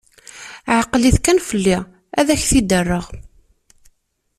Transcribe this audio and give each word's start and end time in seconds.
Ɛkel-it 0.79 1.17
kan 1.21 1.39
fell-i, 1.47 1.77
ad 2.19 2.27
k-t-id-rreɣ. 2.41 3.05